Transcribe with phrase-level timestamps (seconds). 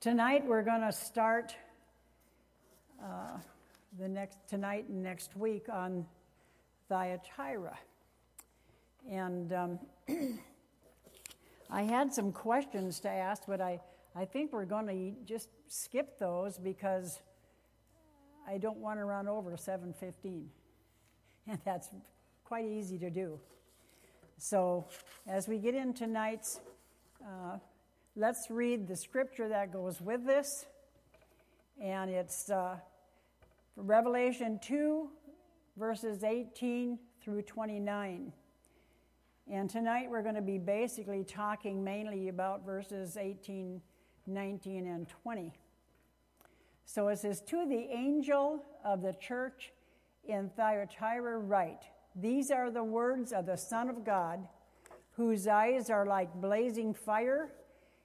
[0.00, 1.54] Tonight we're going to start
[3.04, 3.36] uh,
[3.98, 6.06] the next tonight and next week on
[6.88, 7.78] Thyatira,
[9.10, 9.78] and um,
[11.70, 13.78] I had some questions to ask, but I
[14.16, 17.20] I think we're going to just skip those because
[18.48, 20.46] I don't want to run over 7:15,
[21.46, 21.90] and that's
[22.46, 23.38] quite easy to do.
[24.38, 24.86] So
[25.26, 26.60] as we get in tonight's
[27.22, 27.58] uh,
[28.16, 30.66] let's read the scripture that goes with this.
[31.80, 32.76] And it's uh,
[33.76, 35.08] Revelation 2,
[35.76, 38.32] verses 18 through 29.
[39.50, 43.80] And tonight we're going to be basically talking mainly about verses 18,
[44.26, 45.52] 19, and 20.
[46.84, 49.72] So it says, To the angel of the church
[50.24, 51.84] in Thyatira, write,
[52.14, 54.46] These are the words of the Son of God,
[55.12, 57.50] whose eyes are like blazing fire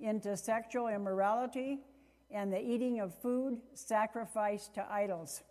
[0.00, 1.80] into sexual immorality
[2.30, 5.42] and the eating of food sacrificed to idols.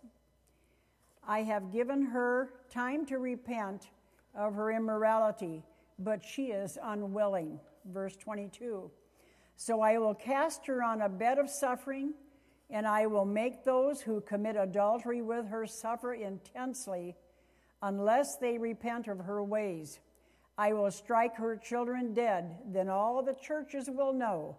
[1.26, 3.88] I have given her time to repent
[4.34, 5.62] of her immorality,
[5.98, 7.58] but she is unwilling.
[7.86, 8.90] Verse 22.
[9.56, 12.14] So I will cast her on a bed of suffering,
[12.70, 17.16] and I will make those who commit adultery with her suffer intensely
[17.82, 20.00] unless they repent of her ways.
[20.56, 24.56] I will strike her children dead, then all the churches will know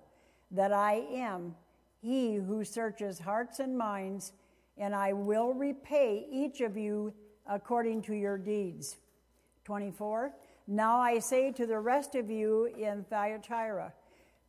[0.51, 1.55] that I am
[2.01, 4.33] he who searches hearts and minds,
[4.77, 7.13] and I will repay each of you
[7.47, 8.97] according to your deeds.
[9.63, 10.33] 24.
[10.67, 13.93] Now I say to the rest of you in Thyatira,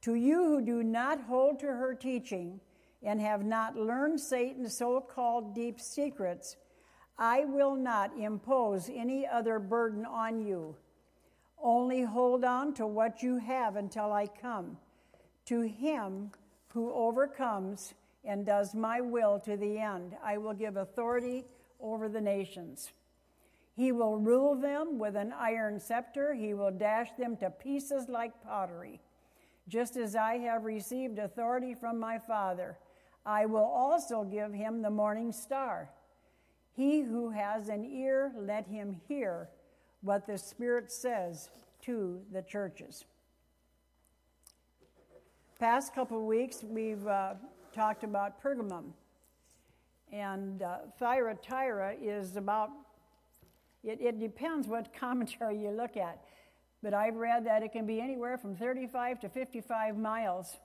[0.03, 2.61] to you who do not hold to her teaching
[3.03, 6.57] and have not learned Satan's so called deep secrets,
[7.19, 10.77] I will not impose any other burden on you
[11.63, 14.77] only hold on to what you have until I come.
[15.47, 16.31] To him
[16.69, 17.95] who overcomes
[18.25, 21.45] and does my will to the end, I will give authority
[21.81, 22.93] over the nations.
[23.75, 28.43] He will rule them with an iron scepter, he will dash them to pieces like
[28.43, 29.01] pottery.
[29.69, 32.79] Just as I have received authority from my Father,
[33.25, 35.91] I will also give him the morning star.
[36.73, 39.49] He who has an ear, let him hear
[40.03, 41.51] what the Spirit says
[41.83, 43.05] to the churches.
[45.59, 47.35] Past couple weeks, we've uh,
[47.75, 48.93] talked about Pergamum.
[50.13, 52.71] And uh, Thyatira is about,
[53.83, 56.21] it, it depends what commentary you look at.
[56.83, 60.57] But I've read that it can be anywhere from 35 to 55 miles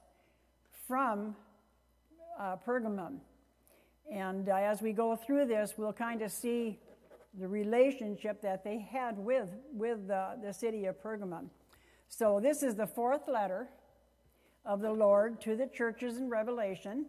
[0.88, 1.36] from
[2.40, 3.20] uh, Pergamum.
[4.12, 6.80] And uh, as we go through this, we'll kind of see
[7.40, 11.50] the relationship that they had with, with the, the city of Pergamum.
[12.10, 13.70] So, this is the fourth letter
[14.66, 17.06] of the Lord to the churches in Revelation.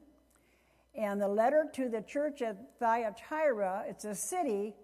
[0.94, 4.75] And the letter to the church at Thyatira, it's a city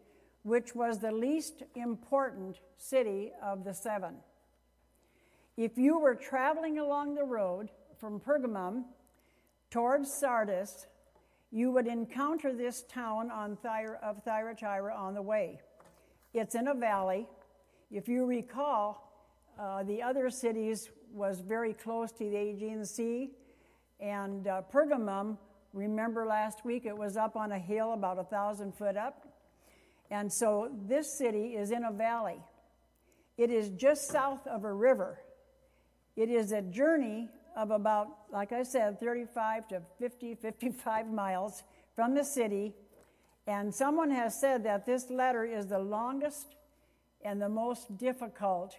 [0.43, 4.15] which was the least important city of the seven.
[5.57, 7.69] If you were traveling along the road
[7.99, 8.85] from Pergamum
[9.71, 10.87] towards Sardis,
[11.51, 15.61] you would encounter this town on Thyra, of Thyatira on the way.
[16.35, 17.27] It's in a valley.
[17.91, 19.13] If you recall,
[19.59, 23.31] uh, the other cities was very close to the Aegean Sea,
[23.99, 25.39] and uh, Pergamum,
[25.73, 29.27] remember last week, it was up on a hill about a thousand foot up.
[30.11, 32.41] And so this city is in a valley.
[33.37, 35.19] It is just south of a river.
[36.17, 41.63] It is a journey of about, like I said, 35 to 50, 55 miles
[41.95, 42.75] from the city.
[43.47, 46.55] And someone has said that this letter is the longest
[47.23, 48.77] and the most difficult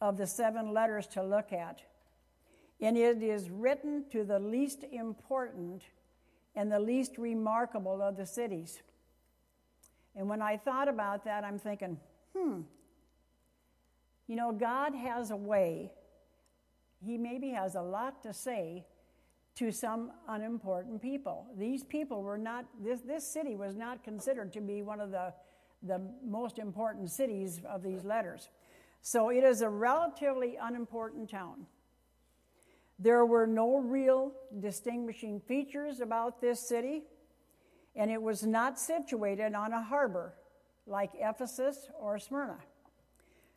[0.00, 1.82] of the seven letters to look at.
[2.80, 5.82] And it is written to the least important
[6.54, 8.82] and the least remarkable of the cities.
[10.16, 11.98] And when I thought about that, I'm thinking,
[12.36, 12.62] hmm,
[14.26, 15.92] you know, God has a way
[17.04, 18.84] he maybe has a lot to say
[19.56, 21.46] to some unimportant people.
[21.58, 25.34] These people were not, this, this city was not considered to be one of the,
[25.82, 28.48] the most important cities of these letters.
[29.02, 31.66] So it is a relatively unimportant town.
[32.98, 37.02] There were no real distinguishing features about this city,
[37.96, 40.34] and it was not situated on a harbor
[40.86, 42.58] like Ephesus or Smyrna.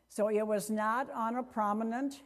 [0.09, 2.21] So it was not on a prominent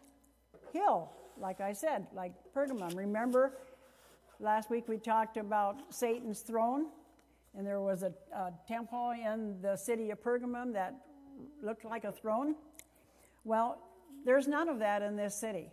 [0.71, 2.95] hill, like I said, like Pergamum.
[2.95, 3.53] Remember,
[4.39, 6.87] last week we talked about Satan's throne,
[7.57, 10.95] and there was a, a temple in the city of Pergamum that
[11.61, 12.55] looked like a throne.
[13.43, 13.79] Well,
[14.25, 15.71] there's none of that in this city.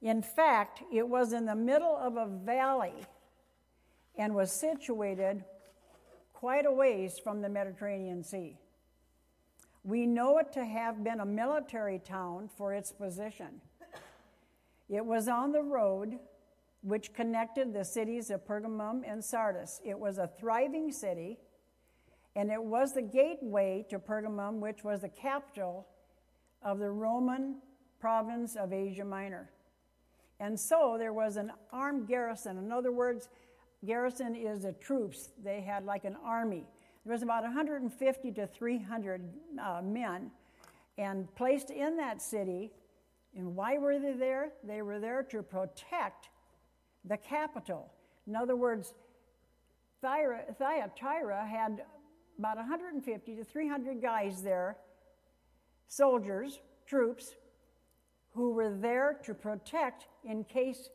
[0.00, 2.94] In fact, it was in the middle of a valley
[4.16, 5.44] and was situated
[6.32, 8.56] quite a ways from the Mediterranean Sea.
[9.82, 13.60] We know it to have been a military town for its position.
[14.88, 16.18] It was on the road
[16.82, 19.80] which connected the cities of Pergamum and Sardis.
[19.84, 21.38] It was a thriving city,
[22.36, 25.86] and it was the gateway to Pergamum, which was the capital
[26.62, 27.56] of the Roman
[28.00, 29.50] province of Asia Minor.
[30.40, 32.58] And so there was an armed garrison.
[32.58, 33.28] In other words,
[33.84, 35.30] garrison is the troops.
[35.42, 36.64] They had like an army.
[37.04, 39.22] There was about 150 to 300
[39.60, 40.30] uh, men,
[40.96, 42.70] and placed in that city.
[43.36, 44.52] And why were they there?
[44.64, 46.30] They were there to protect
[47.04, 47.92] the capital.
[48.26, 48.94] In other words,
[50.00, 51.82] Thyatira had
[52.38, 54.76] about 150 to 300 guys there,
[55.88, 57.34] soldiers, troops,
[58.34, 60.90] who were there to protect in case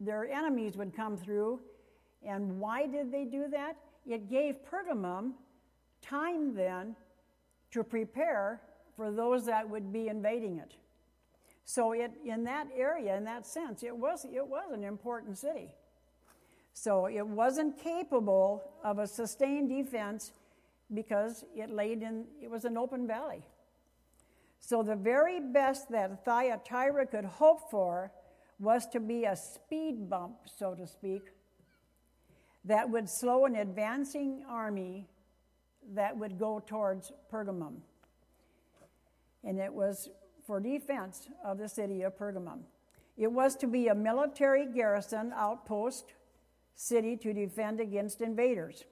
[0.00, 1.60] their enemies would come through.
[2.26, 3.76] And why did they do that?
[4.06, 5.32] It gave Pergamum
[6.02, 6.96] time then
[7.70, 8.60] to prepare
[8.96, 10.74] for those that would be invading it.
[11.64, 15.74] So it, in that area, in that sense, it was, it was an important city.
[16.74, 20.32] So it wasn't capable of a sustained defense
[20.92, 23.44] because it laid in, it was an open valley.
[24.58, 28.12] So the very best that Thyatira could hope for
[28.58, 31.22] was to be a speed bump, so to speak,
[32.64, 35.08] that would slow an advancing army
[35.94, 37.78] that would go towards Pergamum.
[39.42, 40.08] And it was
[40.46, 42.60] for defense of the city of Pergamum.
[43.16, 46.12] It was to be a military garrison outpost
[46.74, 48.84] city to defend against invaders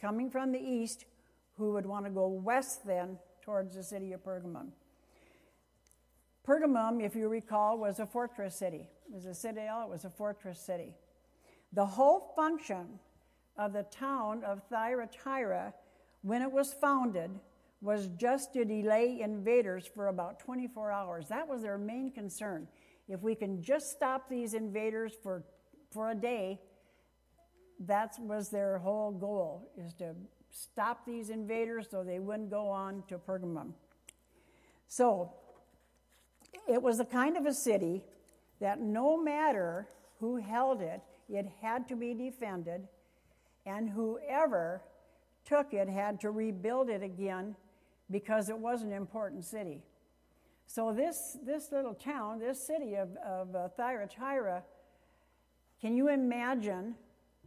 [0.00, 1.04] coming from the east
[1.56, 4.68] who would want to go west then towards the city of Pergamum.
[6.46, 8.88] Pergamum, if you recall, was a fortress city.
[9.08, 10.94] It was a citadel, it was a fortress city.
[11.72, 12.98] The whole function
[13.56, 15.74] of the town of Thyatira,
[16.22, 17.30] when it was founded,
[17.84, 21.28] was just to delay invaders for about 24 hours.
[21.28, 22.66] That was their main concern.
[23.08, 25.44] If we can just stop these invaders for,
[25.92, 26.60] for a day,
[27.80, 30.14] that was their whole goal, is to
[30.50, 33.74] stop these invaders so they wouldn't go on to Pergamum.
[34.88, 35.34] So
[36.66, 38.02] it was the kind of a city
[38.60, 39.88] that no matter
[40.20, 42.88] who held it, it had to be defended,
[43.66, 44.80] and whoever
[45.44, 47.54] took it had to rebuild it again
[48.10, 49.82] because it was an important city.
[50.66, 54.62] So, this, this little town, this city of, of uh, Thyatira,
[55.80, 56.94] can you imagine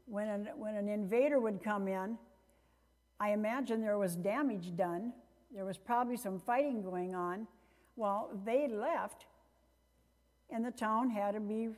[0.05, 2.17] when an, when an invader would come in?
[3.19, 5.13] I imagine there was damage done.
[5.53, 7.47] There was probably some fighting going on.
[7.95, 9.25] Well, they left,
[10.51, 11.69] and the town had to be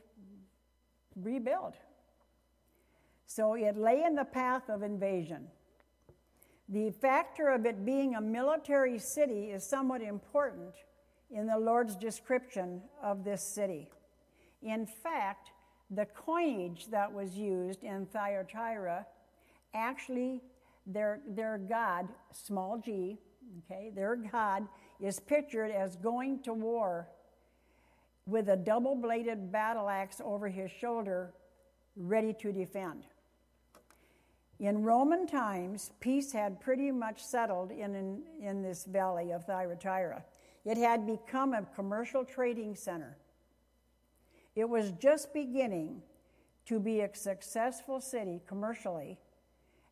[1.16, 1.76] rebuilt.
[3.26, 5.46] So it lay in the path of invasion.
[6.72, 10.72] The factor of it being a military city is somewhat important
[11.28, 13.88] in the Lord's description of this city.
[14.62, 15.50] In fact,
[15.90, 19.04] the coinage that was used in Thyatira
[19.74, 20.42] actually,
[20.86, 23.18] their, their god, small g,
[23.64, 24.68] okay, their god
[25.00, 27.08] is pictured as going to war
[28.26, 31.32] with a double bladed battle axe over his shoulder,
[31.96, 33.02] ready to defend.
[34.60, 40.22] In Roman times, peace had pretty much settled in, in, in this valley of Thyatira.
[40.66, 43.16] It had become a commercial trading center.
[44.54, 46.02] It was just beginning
[46.66, 49.18] to be a successful city commercially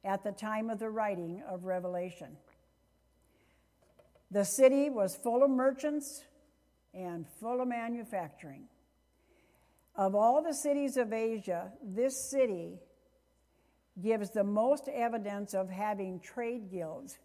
[0.05, 2.37] at the time of the writing of Revelation.
[4.31, 6.25] The city was full of merchants
[6.93, 8.65] and full of manufacturing.
[9.97, 12.81] Of all the cities of Asia, this city
[14.03, 17.19] gives the most evidence of having trade guilds.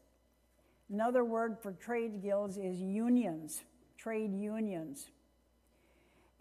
[0.89, 3.63] Another word for trade guilds is unions,
[3.97, 5.07] trade unions.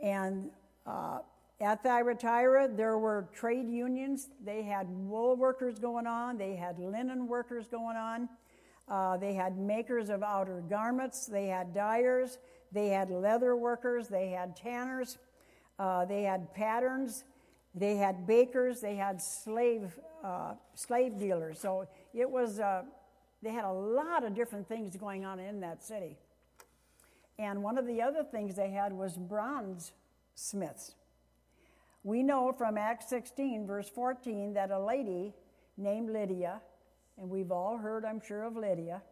[0.02, 0.50] And
[0.86, 1.20] uh,
[1.60, 4.28] at Thyatira, there were trade unions.
[4.44, 8.28] They had wool workers going on, they had linen workers going on,
[8.88, 12.38] uh, they had makers of outer garments, they had dyers,
[12.72, 15.18] they had leather workers, they had tanners.
[15.78, 17.24] Uh, they had patterns,
[17.74, 21.58] they had bakers, they had slave, uh, slave dealers.
[21.58, 22.82] So it was, uh,
[23.42, 26.18] they had a lot of different things going on in that city.
[27.38, 29.92] And one of the other things they had was bronze
[30.34, 30.94] smiths.
[32.04, 35.32] We know from Acts 16, verse 14, that a lady
[35.76, 36.60] named Lydia,
[37.16, 39.02] and we've all heard, I'm sure, of Lydia,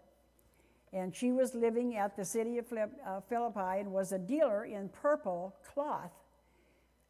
[0.92, 4.88] and she was living at the city of uh, Philippi and was a dealer in
[4.88, 6.10] purple cloth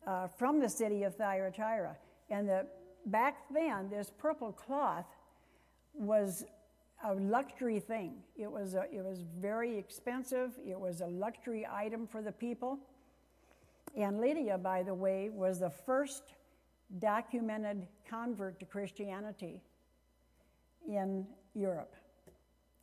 [0.07, 1.97] uh, from the city of Thyatira.
[2.31, 2.67] And the,
[3.07, 5.07] back then, this purple cloth
[5.95, 6.45] was
[7.05, 8.15] a luxury thing.
[8.37, 12.79] It was, a, it was very expensive, it was a luxury item for the people.
[13.97, 16.35] And Lydia, by the way, was the first
[16.99, 19.61] documented convert to Christianity
[20.89, 21.95] in Europe.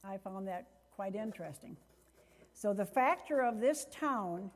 [0.03, 1.77] I found that quite interesting.
[2.53, 4.49] So, the factor of this town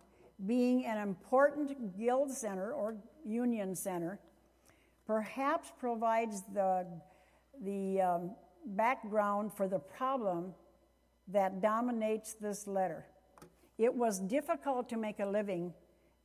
[0.45, 2.95] being an important guild center or
[3.25, 4.19] union center
[5.05, 6.85] perhaps provides the,
[7.63, 8.31] the um,
[8.65, 10.53] background for the problem
[11.27, 13.05] that dominates this letter.
[13.77, 15.73] It was difficult to make a living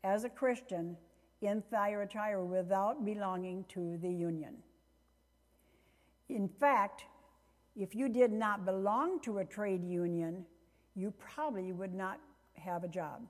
[0.04, 0.96] as a Christian
[1.42, 4.56] in Thyatira without belonging to the union.
[6.28, 7.04] In fact,
[7.76, 10.44] if you did not belong to a trade union,
[10.94, 12.18] you probably would not
[12.54, 13.23] have a job.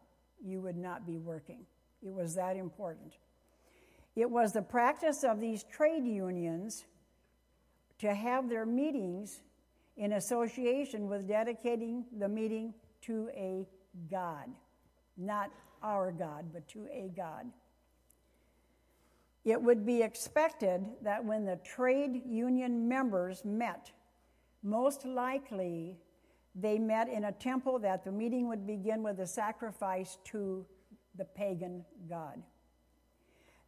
[0.45, 1.67] You would not be working.
[2.03, 3.15] It was that important.
[4.15, 6.85] It was the practice of these trade unions
[7.99, 9.41] to have their meetings
[9.97, 13.67] in association with dedicating the meeting to a
[14.11, 14.49] God,
[15.17, 15.51] not
[15.83, 17.47] our God, but to a God.
[19.45, 23.93] It would be expected that when the trade union members met,
[24.63, 25.97] most likely
[26.59, 30.65] they met in a temple that the meeting would begin with a sacrifice to
[31.17, 32.43] the pagan god.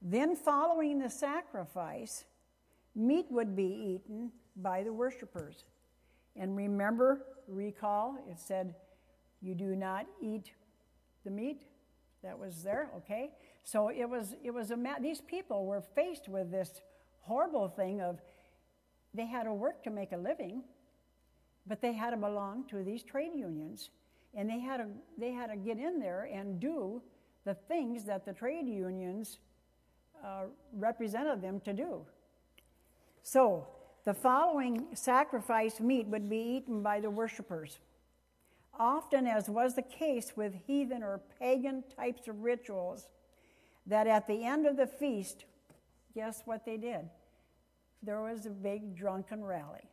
[0.00, 2.24] Then, following the sacrifice,
[2.94, 5.64] meat would be eaten by the worshipers.
[6.36, 8.74] And remember, recall, it said,
[9.42, 10.52] You do not eat
[11.24, 11.62] the meat
[12.22, 13.30] that was there, okay?
[13.64, 16.80] So it was, it was a, these people were faced with this
[17.22, 18.20] horrible thing of
[19.14, 20.62] they had to work to make a living,
[21.68, 23.90] but they had to belong to these trade unions,
[24.34, 24.86] and they had to,
[25.18, 27.02] they had to get in there and do
[27.44, 29.38] the things that the trade unions
[30.24, 32.00] uh, represented them to do.
[33.22, 33.66] So,
[34.04, 37.78] the following sacrifice meat would be eaten by the worshippers.
[38.78, 43.08] Often, as was the case with heathen or pagan types of rituals,
[43.86, 45.44] that at the end of the feast,
[46.14, 47.08] guess what they did?
[48.02, 49.88] There was a big drunken rally.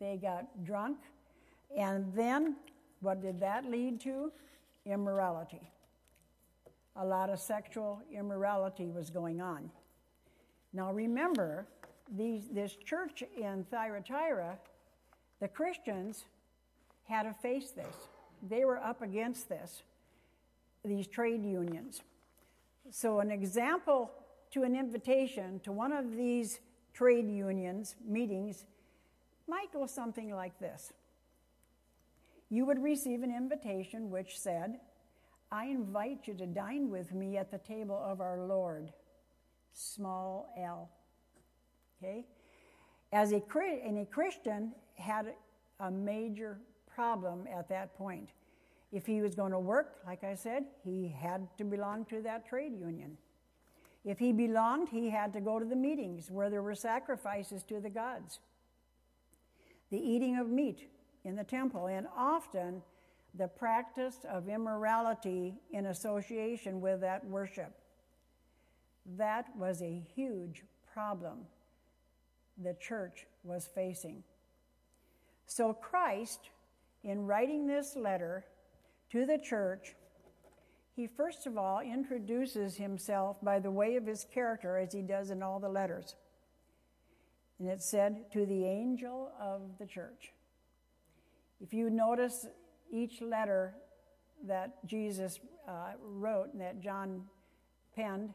[0.00, 0.98] They got drunk,
[1.76, 2.56] and then
[3.00, 4.32] what did that lead to?
[4.84, 5.70] Immorality.
[6.96, 9.70] A lot of sexual immorality was going on.
[10.72, 11.66] Now remember,
[12.14, 14.58] these, this church in Thyatira,
[15.40, 16.24] the Christians
[17.04, 17.94] had to face this.
[18.48, 19.82] They were up against this,
[20.84, 22.02] these trade unions.
[22.90, 24.10] So, an example
[24.52, 26.60] to an invitation to one of these
[26.92, 28.64] trade unions meetings
[29.48, 30.92] might go something like this
[32.48, 34.80] You would receive an invitation which said,
[35.50, 38.92] I invite you to dine with me at the table of our Lord,
[39.72, 40.90] small l.
[41.98, 42.26] Okay?
[43.12, 43.42] As a,
[43.84, 45.34] and a Christian had
[45.80, 46.58] a major
[46.92, 48.30] problem at that point.
[48.92, 52.48] If he was going to work, like I said, he had to belong to that
[52.48, 53.16] trade union.
[54.04, 57.80] If he belonged, he had to go to the meetings where there were sacrifices to
[57.80, 58.38] the gods,
[59.90, 60.88] the eating of meat
[61.24, 62.82] in the temple, and often
[63.34, 67.72] the practice of immorality in association with that worship.
[69.16, 71.46] That was a huge problem
[72.62, 74.22] the church was facing.
[75.46, 76.50] So Christ,
[77.04, 78.44] in writing this letter,
[79.10, 79.94] to the church,
[80.94, 85.30] he first of all introduces himself by the way of his character, as he does
[85.30, 86.14] in all the letters.
[87.58, 90.32] And it said, to the angel of the church.
[91.60, 92.46] If you notice
[92.90, 93.74] each letter
[94.46, 97.22] that Jesus uh, wrote and that John
[97.94, 98.34] penned,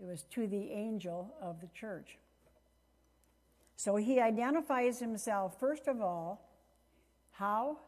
[0.00, 2.18] it was to the angel of the church.
[3.76, 6.48] So he identifies himself, first of all,
[7.30, 7.78] how?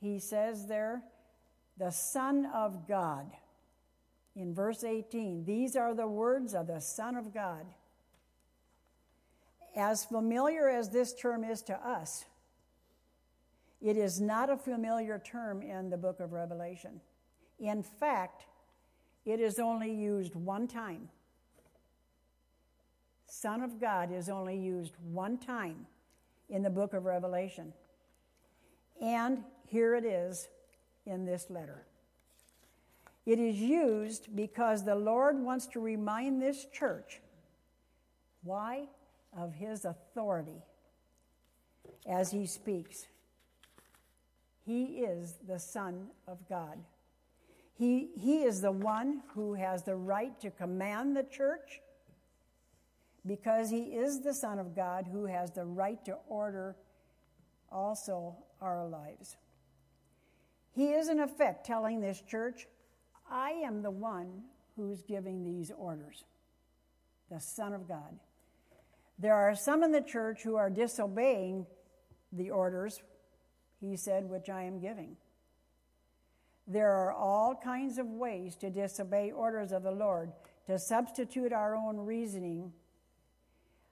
[0.00, 1.02] He says there,
[1.78, 3.30] the Son of God.
[4.36, 7.64] In verse 18, these are the words of the Son of God.
[9.76, 12.24] As familiar as this term is to us,
[13.80, 17.00] it is not a familiar term in the book of Revelation.
[17.58, 18.44] In fact,
[19.24, 21.08] it is only used one time.
[23.26, 25.86] Son of God is only used one time
[26.48, 27.72] in the book of Revelation.
[29.00, 30.48] And here it is
[31.06, 31.86] in this letter.
[33.24, 37.20] It is used because the Lord wants to remind this church
[38.42, 38.88] why?
[39.36, 40.62] Of his authority
[42.06, 43.06] as he speaks.
[44.66, 46.78] He is the Son of God.
[47.78, 51.80] He, he is the one who has the right to command the church
[53.26, 56.76] because he is the Son of God who has the right to order
[57.70, 59.36] also our lives.
[60.72, 62.66] He is, in effect, telling this church,
[63.30, 64.42] I am the one
[64.76, 66.24] who's giving these orders,
[67.30, 68.18] the Son of God.
[69.20, 71.66] There are some in the church who are disobeying
[72.32, 73.02] the orders,
[73.78, 75.16] he said, which I am giving.
[76.66, 80.32] There are all kinds of ways to disobey orders of the Lord,
[80.66, 82.72] to substitute our own reasoning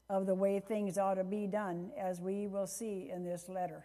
[0.09, 3.85] of the way things ought to be done, as we will see in this letter.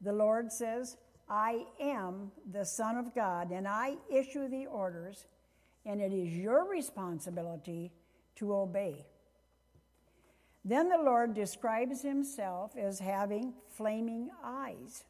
[0.00, 0.96] The Lord says,
[1.28, 5.26] I am the Son of God, and I issue the orders,
[5.84, 7.92] and it is your responsibility
[8.36, 9.04] to obey.
[10.64, 15.04] Then the Lord describes himself as having flaming eyes,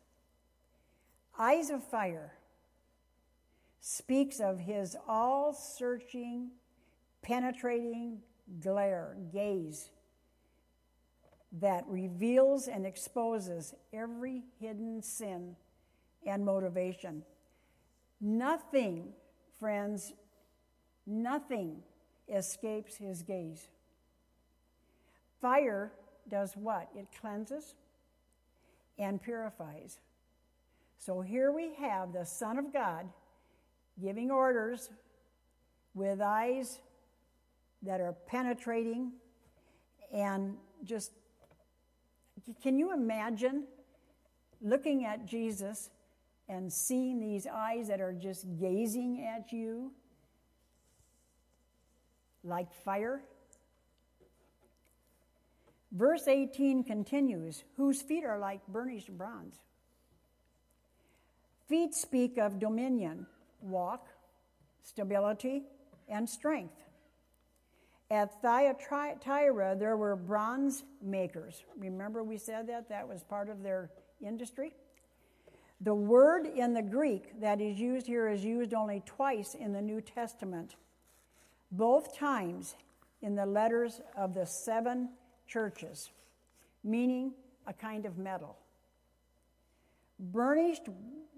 [1.39, 2.33] eyes of fire,
[3.81, 6.51] speaks of his all searching,
[7.23, 8.21] penetrating
[8.61, 9.91] glare, gaze
[11.61, 15.55] that reveals and exposes every hidden sin
[16.27, 17.23] and motivation.
[18.21, 19.13] Nothing,
[19.61, 20.15] friends,
[21.07, 21.77] nothing
[22.29, 23.69] escapes his gaze.
[25.45, 25.93] Fire
[26.27, 26.89] does what?
[26.97, 27.75] It cleanses
[28.99, 29.99] and purifies.
[30.97, 33.07] So here we have the Son of God
[34.03, 34.89] giving orders
[35.93, 36.79] with eyes
[37.83, 39.13] that are penetrating
[40.15, 41.13] and just
[42.63, 43.65] can you imagine
[44.63, 45.91] looking at Jesus
[46.49, 49.93] and seeing these eyes that are just gazing at you
[52.43, 53.21] like fire?
[55.95, 59.61] Verse 18 continues whose feet are like burnished bronze.
[61.69, 63.27] Feet speak of dominion,
[63.61, 64.09] walk,
[64.83, 65.63] stability,
[66.09, 66.75] and strength.
[68.11, 71.63] At Thyatira, there were bronze makers.
[71.79, 72.89] Remember, we said that?
[72.89, 74.75] That was part of their industry.
[75.81, 79.83] The word in the Greek that is used here is used only twice in the
[79.83, 80.75] New Testament,
[81.71, 82.75] both times
[83.23, 85.11] in the letters of the seven
[85.47, 86.11] churches,
[86.83, 87.33] meaning
[87.67, 88.57] a kind of metal.
[90.19, 90.89] Burnished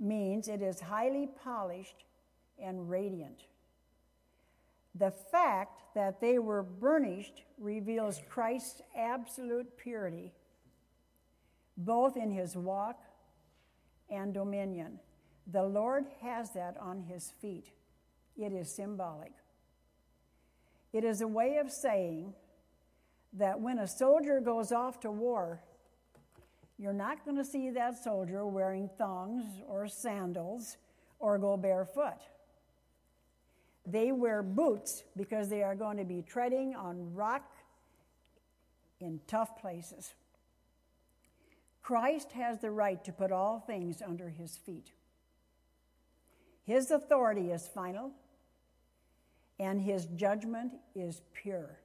[0.01, 2.05] means it is highly polished
[2.63, 3.47] and radiant.
[4.95, 10.33] The fact that they were burnished reveals Christ's absolute purity,
[11.77, 12.99] both in his walk
[14.11, 14.99] and dominion.
[15.53, 17.71] The Lord has that on his feet.
[18.37, 19.33] It is symbolic.
[20.93, 22.35] It is a way of saying
[23.39, 25.61] that when a soldier goes off to war,
[26.79, 30.77] you're not going to see that soldier wearing thongs or sandals
[31.19, 32.19] or go barefoot.
[33.87, 37.51] They wear boots because they are going to be treading on rock
[39.01, 40.13] in tough places.
[41.83, 44.91] Christ has the right to put all things under his feet.
[46.65, 48.11] His authority is final,
[49.61, 51.79] and his judgment is pure.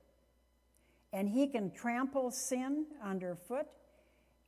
[1.14, 3.68] And he can trample sin underfoot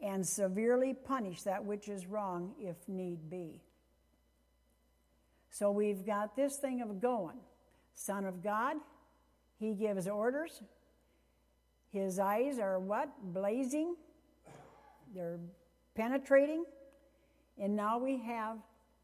[0.01, 3.61] and severely punish that which is wrong if need be.
[5.49, 7.37] So we've got this thing of going.
[7.93, 8.77] Son of God,
[9.59, 10.61] he gives orders.
[11.91, 13.09] His eyes are what?
[13.33, 13.95] Blazing.
[15.13, 15.39] They're
[15.95, 16.65] penetrating.
[17.59, 18.57] And now we have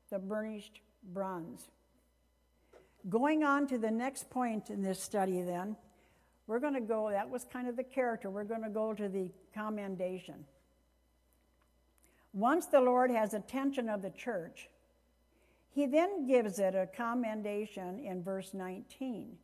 [0.09, 0.81] the burnished
[1.13, 1.69] bronze.
[3.07, 5.77] Going on to the next point in this study, then,
[6.49, 8.31] we're going to go, that was kind of the character.
[8.31, 10.45] We're going to go to the commendation.
[12.33, 14.67] Once the Lord has attention of the church,
[15.69, 19.37] he then gives it a commendation in verse 19.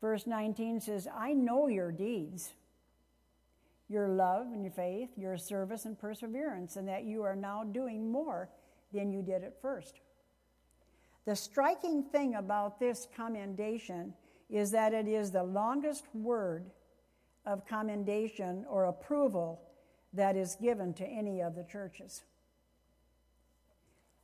[0.00, 2.54] Verse 19 says, I know your deeds,
[3.88, 8.10] your love and your faith, your service and perseverance, and that you are now doing
[8.10, 8.48] more
[8.92, 10.00] than you did at first.
[11.24, 14.12] The striking thing about this commendation
[14.50, 16.70] is that it is the longest word
[17.46, 19.60] of commendation or approval
[20.12, 22.22] that is given to any of the churches.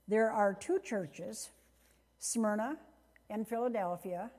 [0.09, 1.51] There are two churches,
[2.19, 2.77] Smyrna
[3.31, 4.31] and Philadelphia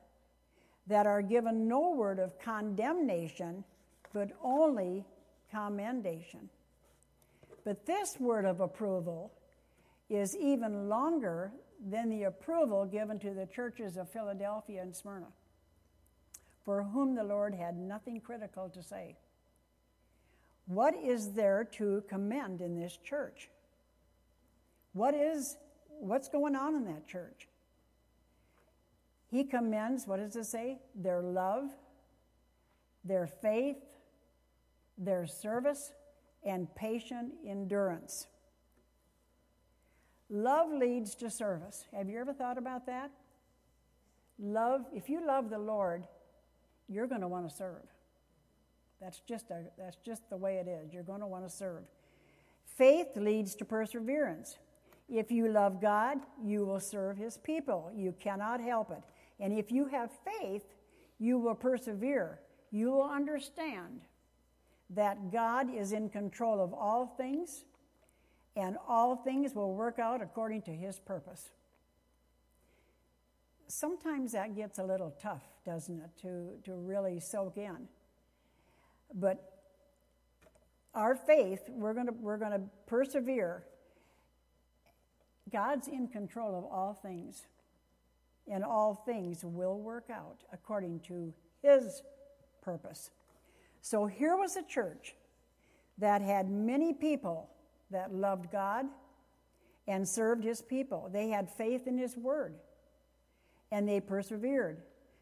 [0.87, 3.63] that are given no word of condemnation,
[4.13, 5.05] but only
[5.51, 6.49] commendation.
[7.65, 9.33] But this word of approval
[10.09, 11.51] is even longer
[11.85, 15.27] than the approval given to the churches of Philadelphia and Smyrna,
[16.67, 19.15] for whom the Lord had nothing critical to say.
[20.65, 23.49] What is there to commend in this church?
[24.91, 25.55] What is
[26.01, 27.47] what's going on in that church?
[29.31, 30.79] He commends, what does it say?
[30.93, 31.69] Their love,
[33.05, 33.77] their faith,
[34.97, 35.93] their service,
[36.43, 38.27] and patient endurance.
[40.29, 41.85] Love leads to service.
[41.93, 43.09] Have you ever thought about that?
[44.37, 46.03] Love, if you love the Lord,
[46.87, 47.83] you're going to want to serve.
[49.01, 50.93] That's just, a, that's just the way it is.
[50.93, 51.83] You're going to want to serve.
[52.65, 54.57] Faith leads to perseverance.
[55.09, 57.91] If you love God, you will serve his people.
[57.95, 59.03] You cannot help it.
[59.39, 60.65] And if you have faith,
[61.19, 62.39] you will persevere.
[62.71, 64.01] You will understand
[64.89, 67.65] that God is in control of all things
[68.55, 71.51] and all things will work out according to his purpose.
[73.67, 77.87] Sometimes that gets a little tough, doesn't it, to, to really soak in.
[79.13, 79.57] But
[80.93, 83.63] our faith, we're going we're going to persevere.
[85.51, 87.45] God's in control of all things,
[88.51, 92.01] and all things will work out according to his
[92.61, 93.11] purpose.
[93.81, 95.15] So here was a church
[95.97, 97.49] that had many people
[97.91, 98.85] that loved God
[99.87, 101.09] and served his people.
[101.11, 102.55] They had faith in his word
[103.71, 104.81] and they persevered.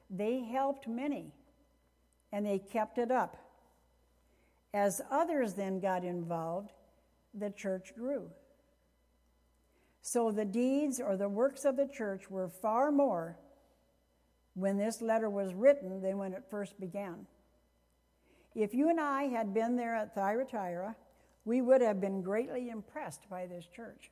[0.09, 1.33] They helped many
[2.31, 3.37] and they kept it up.
[4.73, 6.71] As others then got involved,
[7.33, 8.29] the church grew.
[10.01, 13.37] So the deeds or the works of the church were far more
[14.53, 17.25] when this letter was written than when it first began.
[18.53, 20.95] If you and I had been there at Thyatira,
[21.43, 24.11] we would have been greatly impressed by this church.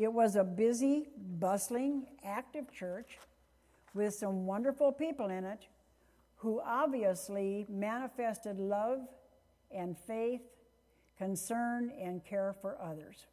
[0.00, 1.08] It was a busy,
[1.38, 3.18] bustling, active church
[3.92, 5.66] with some wonderful people in it
[6.36, 9.00] who obviously manifested love
[9.70, 10.40] and faith,
[11.18, 13.26] concern, and care for others.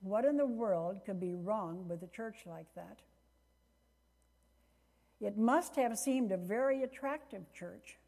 [0.00, 3.00] What in the world could be wrong with a church like that?
[5.20, 7.98] It must have seemed a very attractive church.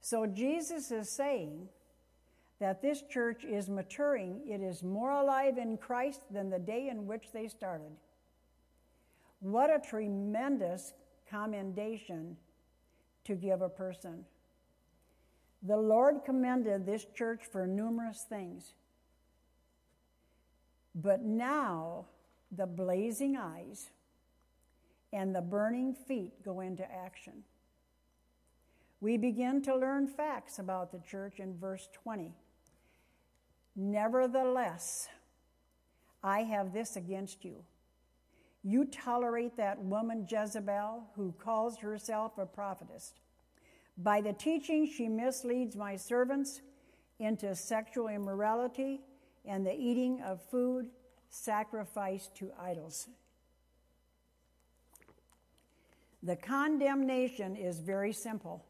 [0.00, 1.68] So Jesus is saying
[2.64, 4.40] that this church is maturing.
[4.48, 7.92] It is more alive in Christ than the day in which they started.
[9.40, 10.94] What a tremendous
[11.30, 12.38] commendation
[13.26, 14.24] to give a person.
[15.62, 18.72] The Lord commended this church for numerous things.
[20.94, 22.06] But now
[22.50, 23.90] the blazing eyes
[25.12, 27.44] and the burning feet go into action.
[29.02, 32.32] We begin to learn facts about the church in verse 20.
[33.76, 35.08] Nevertheless,
[36.22, 37.64] I have this against you.
[38.62, 43.12] You tolerate that woman Jezebel who calls herself a prophetess.
[43.98, 46.60] By the teaching, she misleads my servants
[47.18, 49.00] into sexual immorality
[49.44, 50.86] and the eating of food
[51.28, 53.08] sacrificed to idols.
[56.22, 58.64] The condemnation is very simple.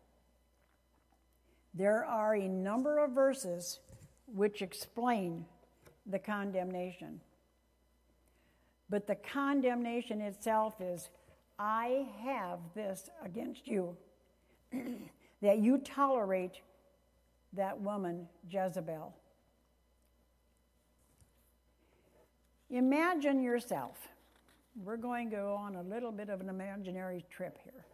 [1.73, 3.79] There are a number of verses
[4.27, 5.45] which explain
[6.07, 7.21] the condemnation.
[8.91, 11.09] But the condemnation itself is
[11.59, 13.97] I have this against you,
[15.43, 16.61] that you tolerate
[17.53, 19.15] that woman, Jezebel.
[22.71, 24.09] Imagine yourself.
[24.83, 27.85] We're going to go on a little bit of an imaginary trip here.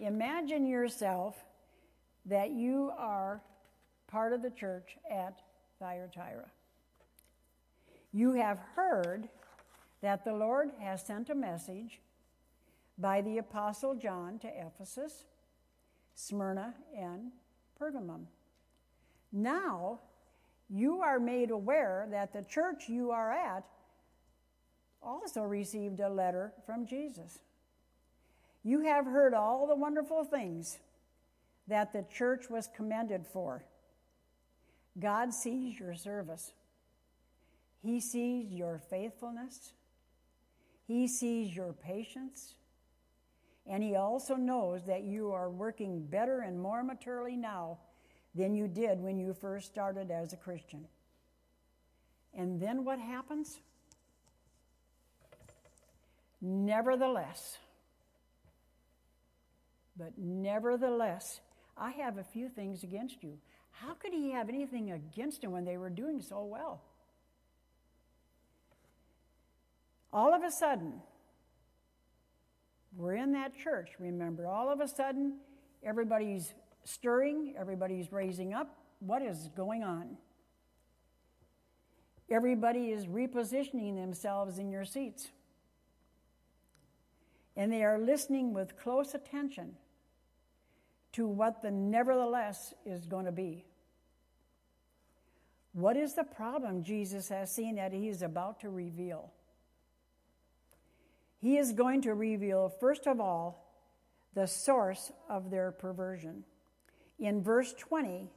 [0.00, 1.36] Imagine yourself
[2.26, 3.40] that you are
[4.08, 5.40] part of the church at
[5.78, 6.46] Thyatira.
[8.12, 9.28] You have heard
[10.00, 12.00] that the Lord has sent a message
[12.98, 15.24] by the Apostle John to Ephesus,
[16.14, 17.30] Smyrna, and
[17.80, 18.24] Pergamum.
[19.30, 20.00] Now,
[20.68, 23.64] you are made aware that the church you are at
[25.02, 27.38] also received a letter from Jesus.
[28.64, 30.78] You have heard all the wonderful things
[31.68, 33.64] that the church was commended for.
[34.98, 36.52] God sees your service.
[37.82, 39.72] He sees your faithfulness.
[40.86, 42.54] He sees your patience.
[43.66, 47.78] And He also knows that you are working better and more maturely now
[48.34, 50.86] than you did when you first started as a Christian.
[52.34, 53.58] And then what happens?
[56.40, 57.58] Nevertheless,
[59.98, 61.40] but nevertheless,
[61.76, 63.38] I have a few things against you.
[63.80, 66.82] How could he have anything against him when they were doing so well?
[70.12, 70.94] All of a sudden,
[72.96, 74.46] we're in that church, remember.
[74.46, 75.38] All of a sudden,
[75.84, 78.74] everybody's stirring, everybody's raising up.
[78.98, 80.16] What is going on?
[82.30, 85.28] Everybody is repositioning themselves in your seats.
[87.56, 89.74] And they are listening with close attention
[91.12, 93.64] to what the nevertheless is going to be.
[95.78, 99.30] What is the problem Jesus has seen that he is about to reveal?
[101.40, 103.64] He is going to reveal, first of all,
[104.34, 106.42] the source of their perversion.
[107.20, 108.28] In verse 20,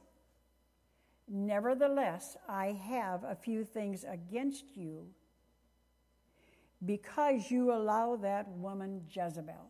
[1.28, 5.08] Nevertheless, I have a few things against you
[6.84, 9.66] because you allow that woman Jezebel.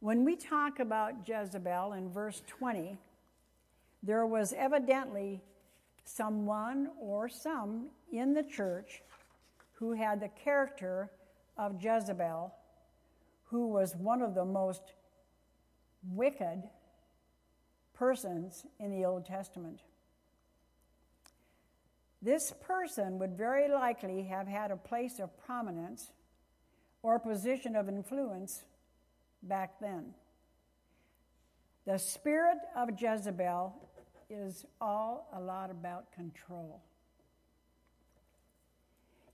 [0.00, 2.98] When we talk about Jezebel in verse 20,
[4.04, 5.40] there was evidently
[6.04, 9.02] someone or some in the church
[9.72, 11.10] who had the character
[11.56, 12.54] of Jezebel,
[13.44, 14.92] who was one of the most
[16.10, 16.62] wicked
[17.94, 19.80] persons in the Old Testament.
[22.20, 26.12] This person would very likely have had a place of prominence
[27.02, 28.64] or a position of influence
[29.42, 30.14] back then.
[31.86, 33.74] The spirit of Jezebel
[34.30, 36.80] is all a lot about control.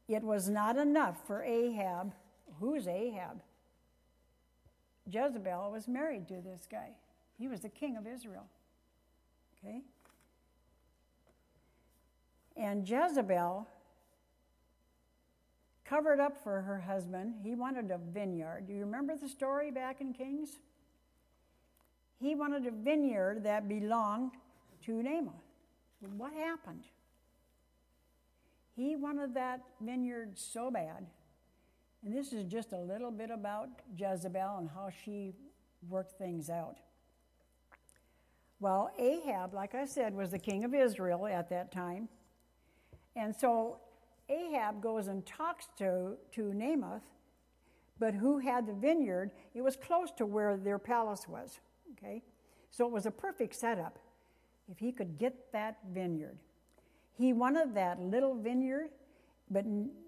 [0.08, 2.12] It was not enough for Ahab.
[2.58, 3.42] Who's Ahab?
[5.08, 6.90] Jezebel was married to this guy.
[7.38, 8.46] He was the king of Israel.
[9.58, 9.82] Okay?
[12.56, 13.66] And Jezebel
[15.84, 17.34] covered up for her husband.
[17.42, 18.66] He wanted a vineyard.
[18.66, 20.58] Do you remember the story back in Kings?
[22.20, 24.32] He wanted a vineyard that belonged
[24.90, 25.32] to Naboth.
[26.16, 26.84] What happened?
[28.74, 31.06] He wanted that vineyard so bad.
[32.04, 35.34] And this is just a little bit about Jezebel and how she
[35.88, 36.78] worked things out.
[38.58, 42.08] Well, Ahab, like I said, was the king of Israel at that time.
[43.16, 43.78] And so
[44.28, 47.02] Ahab goes and talks to, to Naboth,
[47.98, 49.30] but who had the vineyard?
[49.54, 51.60] It was close to where their palace was.
[51.92, 52.22] Okay?
[52.70, 53.98] So it was a perfect setup
[54.70, 56.38] if he could get that vineyard.
[57.16, 58.90] He wanted that little vineyard,
[59.50, 59.64] but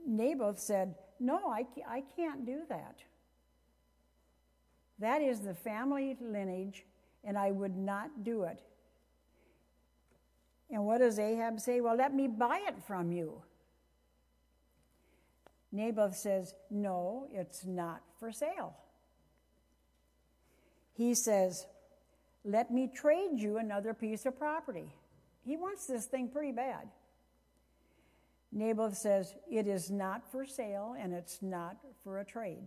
[0.07, 3.01] Naboth said, No, I, I can't do that.
[4.99, 6.85] That is the family lineage,
[7.25, 8.63] and I would not do it.
[10.71, 11.81] And what does Ahab say?
[11.81, 13.43] Well, let me buy it from you.
[15.73, 18.77] Naboth says, No, it's not for sale.
[20.95, 21.67] He says,
[22.45, 24.93] Let me trade you another piece of property.
[25.45, 26.89] He wants this thing pretty bad.
[28.51, 32.65] Naboth says, It is not for sale and it's not for a trade.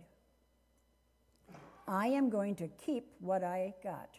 [1.86, 4.10] I am going to keep what I got.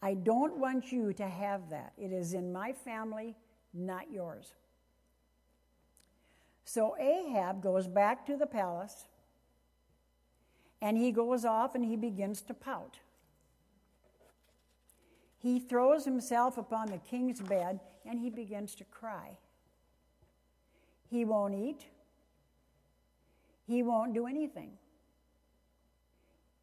[0.00, 1.92] I don't want you to have that.
[1.96, 3.36] It is in my family,
[3.72, 4.52] not yours.
[6.64, 9.04] So Ahab goes back to the palace
[10.80, 12.98] and he goes off and he begins to pout.
[15.42, 19.36] He throws himself upon the king's bed and he begins to cry.
[21.10, 21.86] He won't eat.
[23.66, 24.70] He won't do anything.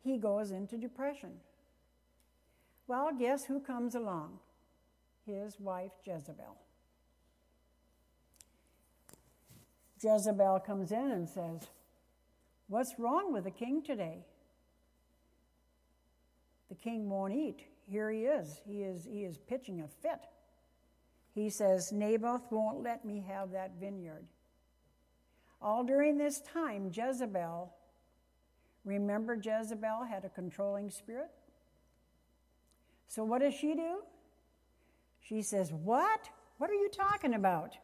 [0.01, 1.31] He goes into depression.
[2.87, 4.39] Well, guess who comes along?
[5.25, 6.55] His wife, Jezebel.
[10.01, 11.67] Jezebel comes in and says,
[12.69, 14.19] What's wrong with the king today?
[16.69, 17.65] The king won't eat.
[17.89, 18.61] Here he is.
[18.67, 20.19] He is, he is pitching a fit.
[21.33, 24.25] He says, Naboth won't let me have that vineyard.
[25.61, 27.73] All during this time, Jezebel,
[28.85, 31.31] remember Jezebel had a controlling spirit?
[33.07, 33.99] So what does she do?
[35.21, 36.29] She says, What?
[36.57, 37.75] What are you talking about?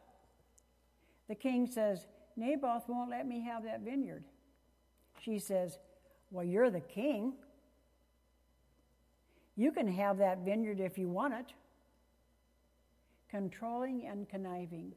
[1.28, 4.24] The king says, Naboth won't let me have that vineyard.
[5.20, 5.78] She says,
[6.30, 7.34] Well, you're the king.
[9.56, 11.46] You can have that vineyard if you want it.
[13.30, 14.92] Controlling and conniving.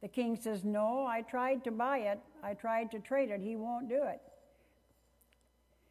[0.00, 2.20] The king says, No, I tried to buy it.
[2.42, 3.40] I tried to trade it.
[3.40, 4.20] He won't do it.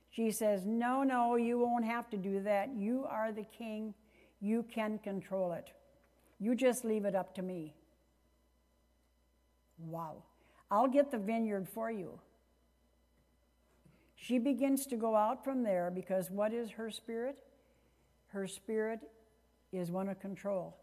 [0.10, 2.70] She says, No, no, you won't have to do that.
[2.76, 3.94] You are the king.
[4.40, 5.72] You can control it.
[6.40, 7.74] You just leave it up to me.
[9.78, 10.24] Wow.
[10.70, 12.20] I'll get the vineyard for you.
[14.20, 17.38] She begins to go out from there because what is her spirit?
[18.30, 19.00] Her spirit
[19.72, 20.76] is one of control.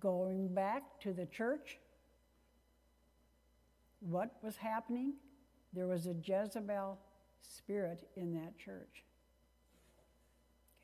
[0.00, 1.78] Going back to the church,
[4.00, 5.14] what was happening?
[5.72, 6.98] There was a Jezebel
[7.42, 9.02] spirit in that church.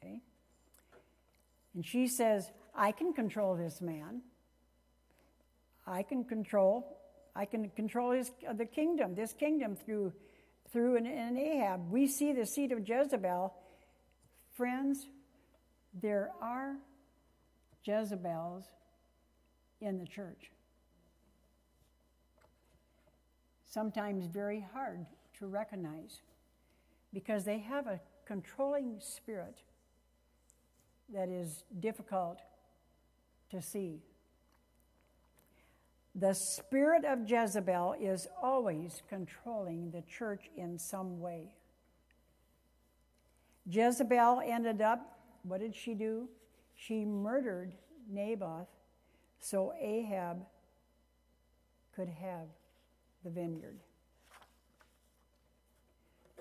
[0.02, 0.20] Okay?
[1.74, 4.22] And she says, I can control this man.
[5.86, 6.98] I can control,
[7.38, 10.12] I can control his, uh, the kingdom, this kingdom through,
[10.72, 11.88] through an, an Ahab.
[11.88, 13.54] We see the seed of Jezebel.
[14.56, 15.06] Friends,
[15.94, 16.74] there are
[17.84, 18.64] Jezebels
[19.80, 20.50] in the church.
[23.66, 25.06] Sometimes very hard
[25.38, 26.22] to recognize
[27.14, 29.58] because they have a controlling spirit
[31.14, 32.40] that is difficult
[33.50, 34.00] to see.
[36.20, 41.52] The spirit of Jezebel is always controlling the church in some way.
[43.70, 46.28] Jezebel ended up, what did she do?
[46.74, 47.72] She murdered
[48.10, 48.66] Naboth
[49.38, 50.44] so Ahab
[51.94, 52.48] could have
[53.22, 53.78] the vineyard.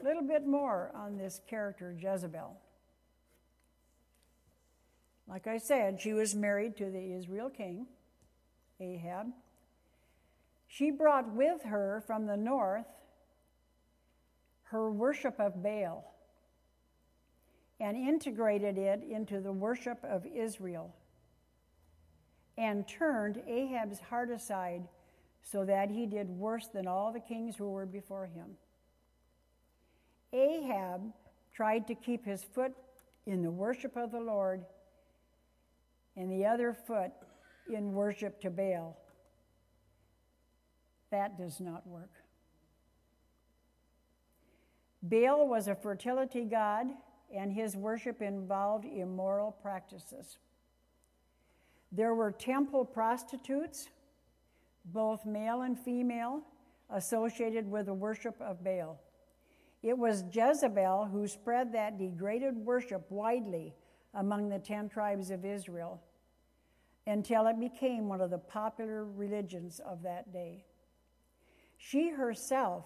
[0.02, 2.58] A little bit more on this character, Jezebel.
[5.28, 7.86] Like I said, she was married to the Israel king,
[8.80, 9.28] Ahab.
[10.68, 12.86] She brought with her from the north
[14.64, 16.14] her worship of Baal
[17.80, 20.94] and integrated it into the worship of Israel
[22.58, 24.88] and turned Ahab's heart aside
[25.44, 28.58] so that he did worse than all the kings who were before him.
[30.34, 31.14] Ahab
[31.54, 32.74] tried to keep his foot
[33.26, 34.66] in the worship of the Lord
[36.18, 37.12] and the other foot
[37.74, 38.98] in worship to Baal.
[41.18, 42.12] That does not work.
[45.02, 46.86] Baal was a fertility god,
[47.36, 50.38] and his worship involved immoral practices.
[51.92, 53.90] There were temple prostitutes,
[54.86, 56.44] both male and female,
[56.92, 59.02] associated with the worship of Baal.
[59.82, 63.74] It was Jezebel who spread that degraded worship widely
[64.14, 66.00] among the ten tribes of Israel
[67.08, 70.67] until it became one of the popular religions of that day.
[71.78, 72.86] She herself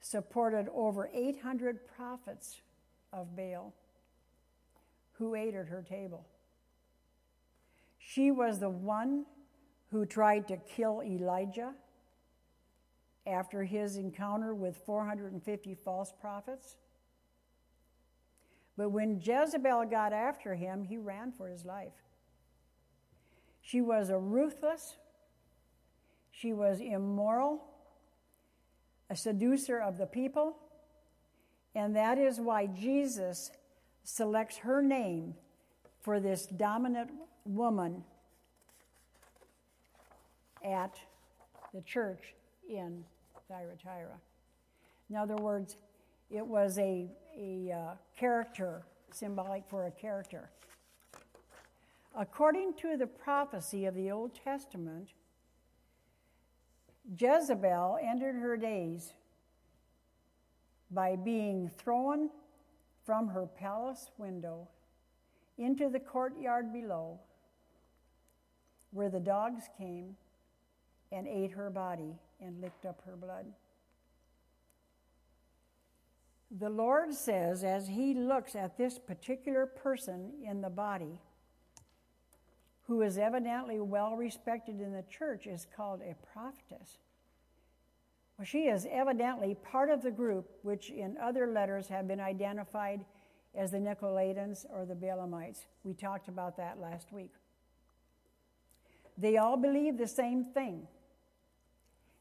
[0.00, 2.60] supported over 800 prophets
[3.12, 3.74] of Baal
[5.14, 6.26] who ate at her table.
[7.98, 9.24] She was the one
[9.90, 11.72] who tried to kill Elijah
[13.26, 16.76] after his encounter with 450 false prophets.
[18.76, 21.92] But when Jezebel got after him, he ran for his life.
[23.62, 24.96] She was a ruthless,
[26.40, 27.64] she was immoral,
[29.08, 30.56] a seducer of the people,
[31.74, 33.50] and that is why Jesus
[34.02, 35.34] selects her name
[36.02, 37.10] for this dominant
[37.44, 38.04] woman
[40.64, 40.94] at
[41.72, 42.34] the church
[42.68, 43.04] in
[43.48, 44.18] Thyatira.
[45.10, 45.76] In other words,
[46.30, 50.50] it was a, a uh, character, symbolic for a character.
[52.16, 55.08] According to the prophecy of the Old Testament,
[57.18, 59.12] Jezebel ended her days
[60.90, 62.30] by being thrown
[63.04, 64.68] from her palace window
[65.58, 67.20] into the courtyard below,
[68.90, 70.16] where the dogs came
[71.12, 73.46] and ate her body and licked up her blood.
[76.50, 81.18] The Lord says, as He looks at this particular person in the body,
[82.86, 86.98] who is evidently well respected in the church, is called a prophetess.
[88.38, 93.04] Well, she is evidently part of the group which in other letters have been identified
[93.54, 95.66] as the Nicolaitans or the Balaamites.
[95.84, 97.32] We talked about that last week.
[99.16, 100.88] They all believed the same thing.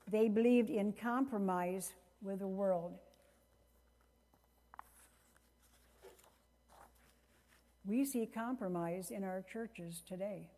[0.07, 1.91] They believed in compromise
[2.22, 2.93] with the world.
[7.86, 10.49] We see compromise in our churches today.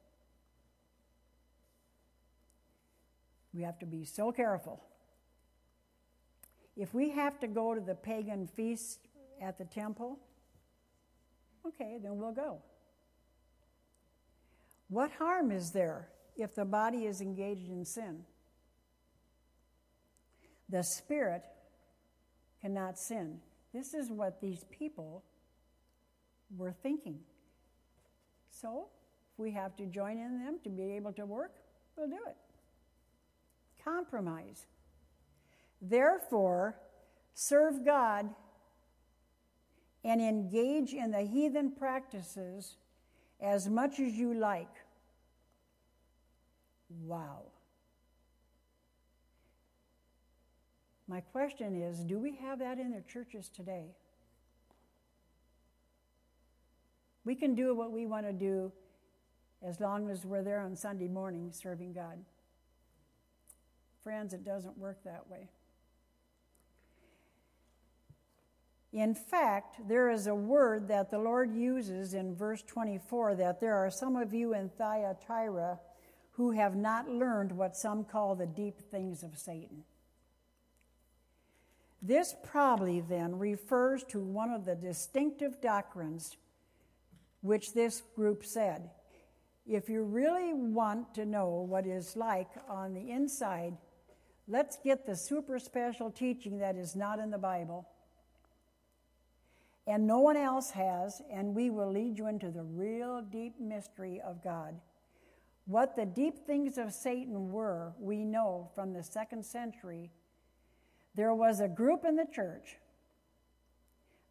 [3.55, 4.83] We have to be so careful.
[6.75, 8.99] If we have to go to the pagan feast
[9.41, 10.19] at the temple,
[11.65, 12.61] okay, then we'll go.
[14.89, 18.25] What harm is there if the body is engaged in sin?
[20.67, 21.43] The spirit
[22.61, 23.39] cannot sin.
[23.73, 25.23] This is what these people
[26.57, 27.19] were thinking.
[28.49, 28.87] So,
[29.33, 31.53] if we have to join in them to be able to work,
[31.95, 32.35] we'll do it.
[33.85, 34.65] Compromise.
[35.81, 36.75] Therefore,
[37.35, 38.29] serve God
[40.03, 42.77] and engage in the heathen practices
[43.39, 44.73] as much as you like.
[47.03, 47.43] Wow.
[51.07, 53.95] My question is do we have that in the churches today?
[57.23, 58.71] We can do what we want to do
[59.63, 62.19] as long as we're there on Sunday morning serving God.
[64.05, 65.49] Friends, it doesn't work that way.
[68.93, 73.75] In fact, there is a word that the Lord uses in verse 24 that there
[73.75, 75.79] are some of you in Thyatira
[76.33, 79.83] who have not learned what some call the deep things of Satan.
[81.99, 86.37] This probably then refers to one of the distinctive doctrines
[87.41, 88.91] which this group said.
[89.65, 93.75] If you really want to know what it's like on the inside,
[94.47, 97.87] let's get the super special teaching that is not in the Bible
[99.87, 104.19] and no one else has, and we will lead you into the real deep mystery
[104.25, 104.75] of God.
[105.67, 110.11] What the deep things of Satan were, we know from the second century.
[111.13, 112.77] There was a group in the church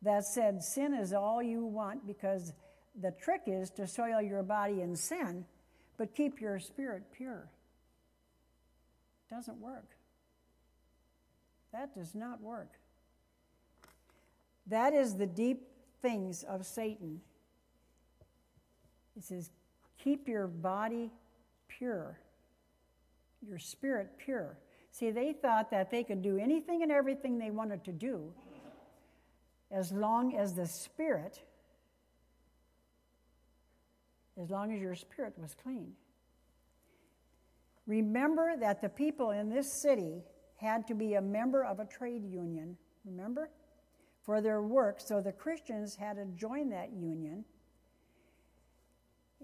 [0.03, 2.53] that said sin is all you want because
[3.01, 5.45] the trick is to soil your body in sin,
[5.97, 7.49] but keep your spirit pure.
[9.31, 9.97] Doesn't work.
[11.75, 12.71] That does not work.
[14.69, 15.67] That is the deep
[16.01, 17.21] things of Satan.
[19.17, 19.51] It says,
[19.99, 21.11] keep your body
[21.67, 22.17] pure,
[23.47, 24.57] your spirit pure.
[24.93, 28.33] See, they thought that they could do anything and everything they wanted to do
[29.73, 31.43] as long as the spirit,
[34.41, 35.93] as long as your spirit was clean.
[37.89, 40.23] Remember that the people in this city
[40.65, 42.77] had to be a member of a trade union.
[43.05, 43.51] Remember?
[44.25, 45.01] for their work.
[45.01, 47.45] So the Christians had to join that union.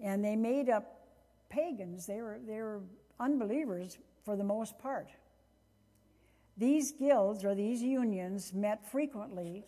[0.03, 1.07] And they made up
[1.49, 2.07] pagans.
[2.07, 2.81] They were, they were
[3.19, 5.09] unbelievers for the most part.
[6.57, 9.63] These guilds or these unions met frequently,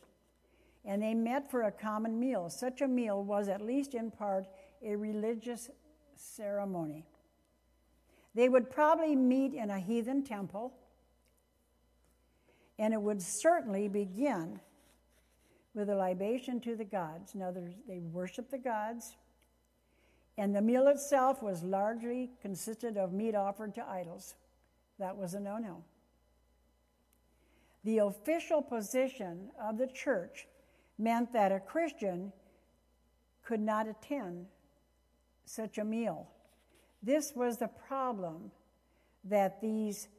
[0.84, 2.50] and they met for a common meal.
[2.50, 4.46] Such a meal was, at least in part,
[4.84, 5.70] a religious
[6.16, 7.06] ceremony.
[8.36, 10.74] They would probably meet in a heathen temple,
[12.84, 14.60] and it would certainly begin
[15.74, 17.34] with a libation to the gods.
[17.34, 19.16] Now, they worshiped the gods,
[20.38, 24.36] and the meal itself was largely consisted of meat offered to idols.
[25.00, 25.86] That was a no no.
[27.86, 30.46] The official position of the church
[30.98, 32.34] meant that a Christian
[33.46, 34.48] could not attend
[35.46, 36.28] such a meal.
[37.02, 38.52] This was the problem
[39.24, 40.10] that these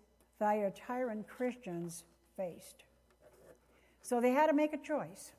[0.40, 2.04] Thyatiran Christians
[2.37, 2.85] faced.
[4.03, 5.32] So they had to make a choice.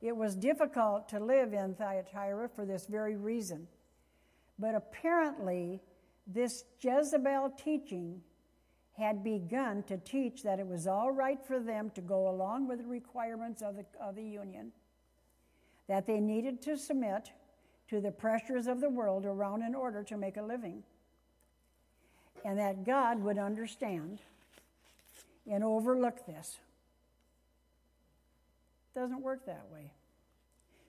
[0.00, 3.66] It was difficult to live in Thyatira for this very reason.
[4.58, 5.80] But apparently,
[6.26, 8.22] this Jezebel teaching
[8.96, 12.78] had begun to teach that it was all right for them to go along with
[12.78, 14.72] the requirements of the, of the union,
[15.88, 17.30] that they needed to submit
[17.88, 20.82] to the pressures of the world around in order to make a living,
[22.44, 24.20] and that God would understand
[25.50, 26.58] and overlook this
[28.94, 29.92] doesn't work that way.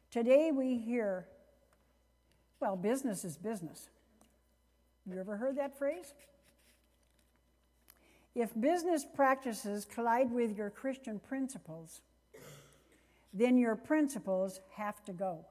[0.09, 1.27] Today we hear,
[2.59, 3.87] well, business is business.
[5.05, 6.13] You ever heard that phrase?
[8.33, 12.01] If business practices collide with your Christian principles,
[13.33, 15.45] then your principles have to go.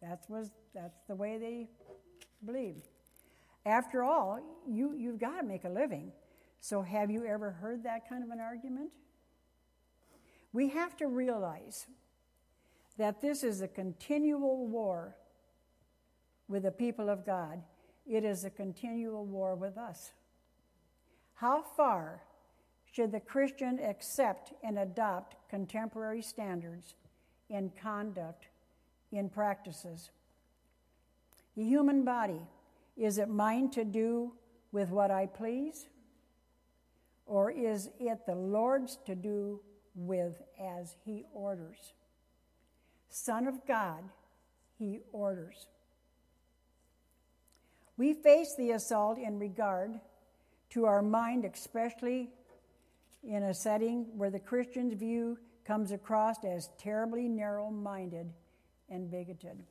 [0.00, 1.68] That was, that's the way they
[2.44, 2.88] believed.
[3.66, 6.12] After all, you, you've got to make a living.
[6.60, 8.90] So, have you ever heard that kind of an argument?
[10.52, 11.86] We have to realize
[12.98, 15.16] that this is a continual war
[16.48, 17.62] with the people of God.
[18.06, 20.12] It is a continual war with us.
[21.34, 22.20] How far
[22.92, 26.94] should the Christian accept and adopt contemporary standards
[27.48, 28.48] in conduct,
[29.12, 30.10] in practices?
[31.56, 32.42] The human body,
[32.96, 34.32] is it mine to do
[34.72, 35.86] with what I please?
[37.30, 39.60] Or is it the Lord's to do
[39.94, 41.92] with as he orders.
[43.08, 44.02] Son of God,
[44.78, 45.68] he orders.
[47.96, 50.00] We face the assault in regard
[50.70, 52.30] to our mind, especially
[53.22, 58.32] in a setting where the Christian's view comes across as terribly narrow minded
[58.88, 59.62] and bigoted.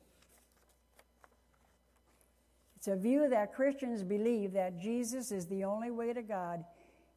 [2.76, 6.64] It's a view that Christians believe that Jesus is the only way to God.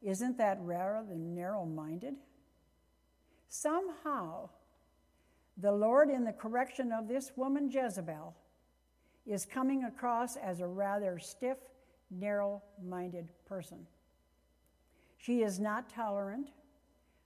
[0.04, 2.16] Isn't that rather than narrow minded?
[3.47, 4.49] Somehow,
[5.58, 8.36] the Lord, in the correction of this woman Jezebel,
[9.26, 11.58] is coming across as a rather stiff,
[12.12, 13.88] narrow minded person.
[15.18, 16.49] She is not tolerant.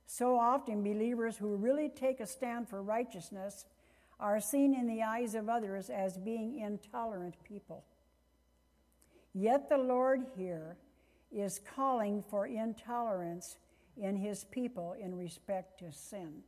[0.06, 3.66] So often, believers who really take a stand for righteousness
[4.20, 7.84] are seen in the eyes of others as being intolerant people.
[9.34, 10.78] Yet the Lord here
[11.32, 13.58] is calling for intolerance
[13.98, 16.44] in his people in respect to sin.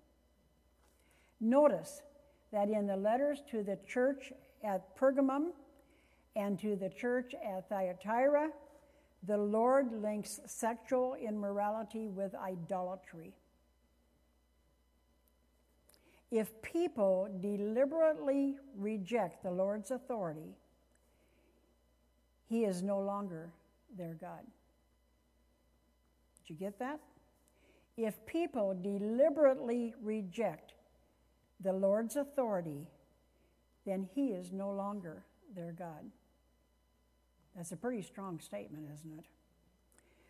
[1.39, 2.01] Notice
[2.51, 4.31] that in the letters to the church
[4.63, 5.51] at Pergamum
[6.35, 8.49] and to the church at Thyatira,
[9.23, 13.33] the Lord links sexual immorality with idolatry.
[16.31, 20.55] If people deliberately reject the Lord's authority,
[22.47, 23.51] he is no longer
[23.97, 24.45] their God.
[26.49, 26.99] You get that?
[27.97, 30.73] If people deliberately reject
[31.59, 32.87] the Lord's authority,
[33.85, 35.25] then he is no longer
[35.55, 36.09] their God.
[37.55, 39.25] That's a pretty strong statement, isn't it?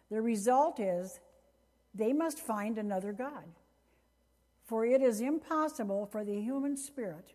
[0.09, 1.19] The result is
[1.93, 3.45] they must find another God.
[4.65, 7.33] For it is impossible for the human spirit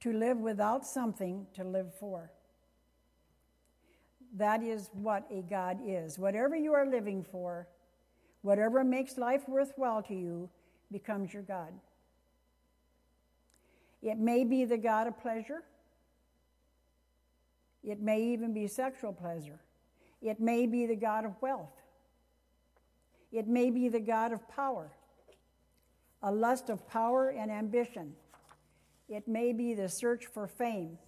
[0.00, 2.32] to live without something to live for.
[4.36, 6.18] That is what a God is.
[6.18, 7.68] Whatever you are living for,
[8.40, 10.48] whatever makes life worthwhile to you,
[10.90, 11.72] becomes your God.
[14.02, 15.62] It may be the God of pleasure.
[17.84, 19.60] It may even be sexual pleasure.
[20.20, 21.72] It may be the God of wealth.
[23.32, 24.92] It may be the God of power,
[26.22, 28.12] a lust of power and ambition.
[29.08, 30.98] It may be the search for fame.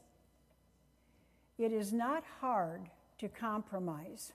[1.59, 2.89] It is not hard
[3.19, 4.33] to compromise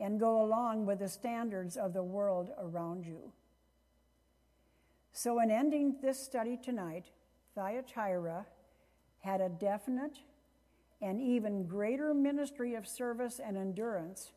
[0.00, 3.32] and go along with the standards of the world around you.
[5.12, 7.06] So, in ending this study tonight,
[7.54, 8.46] Thyatira
[9.20, 10.18] had a definite
[11.02, 14.32] and even greater ministry of service and endurance,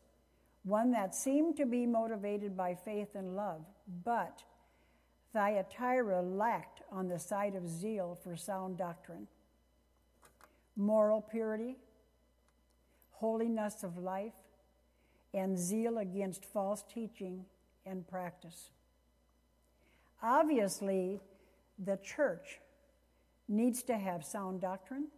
[0.64, 3.62] one that seemed to be motivated by faith and love.
[4.04, 4.42] But
[5.32, 9.26] Thyatira lacked on the side of zeal for sound doctrine,
[10.76, 11.76] moral purity,
[13.18, 14.32] holiness of life,
[15.32, 17.44] and zeal against false teaching
[17.84, 18.70] and practice.
[20.22, 21.20] Obviously,
[21.78, 22.60] the church
[23.48, 25.08] needs to have sound doctrine,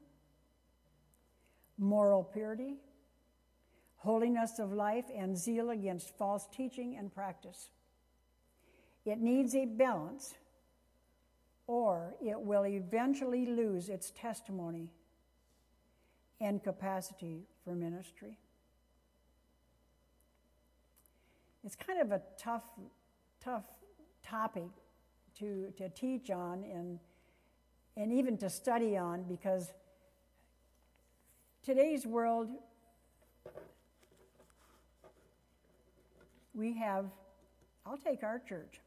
[1.79, 2.77] moral purity,
[3.99, 7.69] holiness of life, and zeal against false teaching and practice.
[9.05, 10.35] It needs a balance,
[11.67, 14.91] or it will eventually lose its testimony
[16.41, 18.39] and capacity for ministry.
[21.65, 22.65] It's kind of a tough,
[23.43, 23.65] tough
[24.23, 24.69] topic
[25.39, 26.99] to, to teach on and,
[27.97, 29.73] and even to study on because
[31.65, 32.49] today's world,
[36.55, 37.07] we have,
[37.85, 38.81] I'll take our church.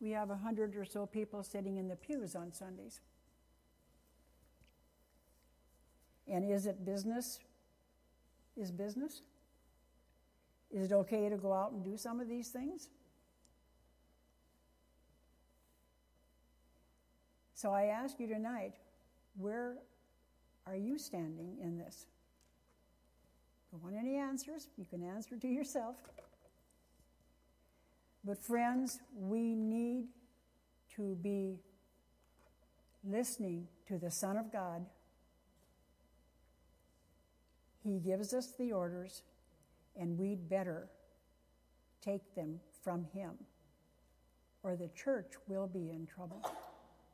[0.00, 3.00] We have a hundred or so people sitting in the pews on Sundays.
[6.32, 7.38] And is it business?
[8.56, 9.20] Is business?
[10.70, 12.88] Is it okay to go out and do some of these things?
[17.54, 18.72] So I ask you tonight,
[19.36, 19.74] where
[20.66, 22.06] are you standing in this?
[23.70, 24.68] Don't want any answers.
[24.78, 25.96] You can answer to yourself.
[28.24, 30.06] But, friends, we need
[30.96, 31.58] to be
[33.04, 34.86] listening to the Son of God
[37.82, 39.22] he gives us the orders,
[39.96, 40.88] and we'd better
[42.00, 43.32] take them from Him,
[44.62, 46.42] or the church will be in trouble.